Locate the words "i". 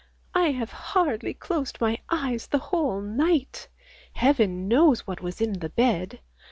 0.33-0.49